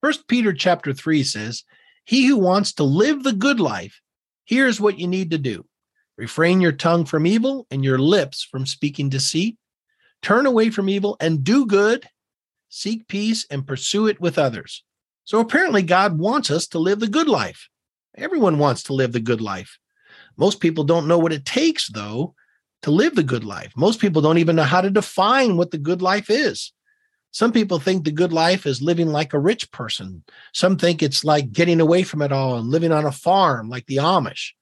[0.00, 1.64] First Peter chapter 3 says,
[2.04, 4.00] He who wants to live the good life,
[4.44, 5.64] here's what you need to do.
[6.16, 9.56] Refrain your tongue from evil and your lips from speaking deceit.
[10.22, 12.06] Turn away from evil and do good.
[12.68, 14.84] Seek peace and pursue it with others.
[15.24, 17.68] So apparently, God wants us to live the good life.
[18.16, 19.78] Everyone wants to live the good life.
[20.36, 22.34] Most people don't know what it takes, though,
[22.82, 23.72] to live the good life.
[23.76, 26.72] Most people don't even know how to define what the good life is.
[27.30, 30.24] Some people think the good life is living like a rich person.
[30.52, 33.86] Some think it's like getting away from it all and living on a farm like
[33.86, 34.52] the Amish.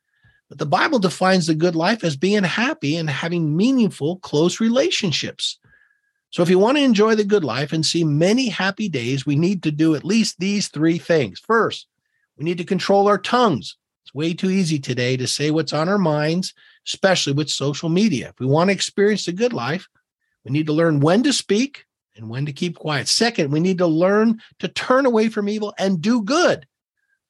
[0.49, 5.59] But the Bible defines the good life as being happy and having meaningful, close relationships.
[6.31, 9.37] So if you want to enjoy the good life and see many happy days, we
[9.37, 11.41] need to do at least these three things.
[11.41, 11.87] First,
[12.37, 13.77] we need to control our tongues.
[14.05, 16.53] It's way too easy today to say what's on our minds,
[16.87, 18.29] especially with social media.
[18.29, 19.89] If we want to experience the good life,
[20.45, 21.86] we need to learn when to speak
[22.17, 23.09] and when to keep quiet.
[23.09, 26.67] Second, we need to learn to turn away from evil and do good.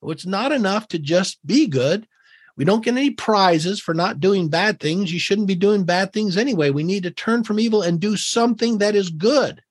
[0.02, 2.06] It's not enough to just be good.
[2.56, 5.12] We don't get any prizes for not doing bad things.
[5.12, 6.70] You shouldn't be doing bad things anyway.
[6.70, 9.62] We need to turn from evil and do something that is good,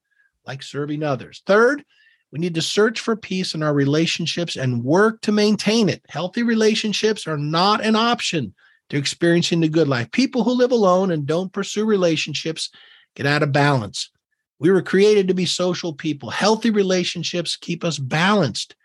[0.45, 1.41] like serving others.
[1.45, 1.83] Third,
[2.31, 6.03] we need to search for peace in our relationships and work to maintain it.
[6.09, 8.53] Healthy relationships are not an option
[8.89, 10.11] to experiencing the good life.
[10.11, 12.69] People who live alone and don't pursue relationships
[13.16, 14.11] get out of balance.
[14.59, 16.30] We were created to be social people.
[16.30, 18.75] Healthy relationships keep us balanced.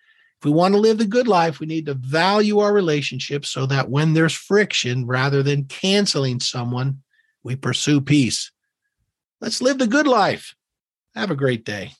[0.40, 3.66] If we want to live the good life, we need to value our relationships so
[3.66, 7.02] that when there's friction, rather than canceling someone,
[7.42, 8.50] we pursue peace.
[9.40, 10.54] Let's live the good life.
[11.14, 11.92] Have a great day.